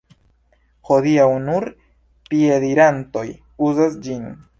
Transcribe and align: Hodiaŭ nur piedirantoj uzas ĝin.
Hodiaŭ 0.89 1.27
nur 1.43 1.67
piedirantoj 2.31 3.27
uzas 3.69 3.99
ĝin. 4.09 4.25